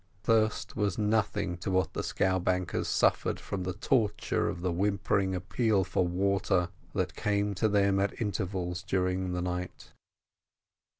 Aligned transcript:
Thirst 0.23 0.75
was 0.75 0.97
nothing 0.97 1.57
to 1.57 1.69
what 1.69 1.93
the 1.93 2.01
scowbankers 2.01 2.87
suffered 2.87 3.39
from 3.39 3.61
the 3.61 3.73
torture 3.75 4.49
of 4.49 4.61
the 4.61 4.71
whimpering 4.71 5.35
appeal 5.35 5.83
for 5.83 6.07
water 6.07 6.69
that 6.93 7.13
came 7.13 7.53
to 7.53 7.69
them 7.69 7.99
at 7.99 8.19
intervals 8.19 8.81
during 8.81 9.33
the 9.33 9.43
night. 9.43 9.91